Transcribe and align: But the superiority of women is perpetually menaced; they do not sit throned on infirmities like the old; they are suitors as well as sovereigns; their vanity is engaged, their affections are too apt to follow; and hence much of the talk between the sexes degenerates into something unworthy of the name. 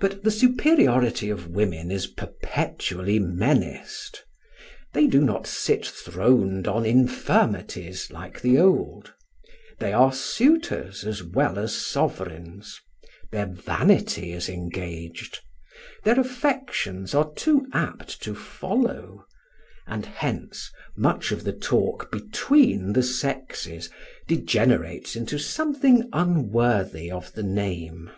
But 0.00 0.24
the 0.24 0.30
superiority 0.30 1.28
of 1.28 1.46
women 1.48 1.90
is 1.90 2.06
perpetually 2.06 3.18
menaced; 3.18 4.24
they 4.94 5.06
do 5.06 5.20
not 5.20 5.46
sit 5.46 5.84
throned 5.84 6.66
on 6.66 6.86
infirmities 6.86 8.10
like 8.10 8.40
the 8.40 8.58
old; 8.58 9.12
they 9.78 9.92
are 9.92 10.14
suitors 10.14 11.04
as 11.04 11.22
well 11.22 11.58
as 11.58 11.76
sovereigns; 11.76 12.80
their 13.30 13.44
vanity 13.44 14.32
is 14.32 14.48
engaged, 14.48 15.40
their 16.04 16.18
affections 16.18 17.14
are 17.14 17.34
too 17.34 17.66
apt 17.74 18.22
to 18.22 18.34
follow; 18.34 19.26
and 19.86 20.06
hence 20.06 20.72
much 20.96 21.32
of 21.32 21.44
the 21.44 21.52
talk 21.52 22.10
between 22.10 22.94
the 22.94 23.02
sexes 23.02 23.90
degenerates 24.26 25.16
into 25.16 25.38
something 25.38 26.08
unworthy 26.14 27.10
of 27.10 27.30
the 27.34 27.42
name. 27.42 28.08